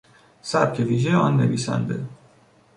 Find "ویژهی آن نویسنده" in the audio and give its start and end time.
0.79-2.05